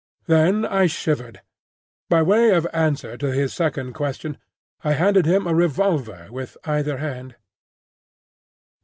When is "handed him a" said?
4.93-5.53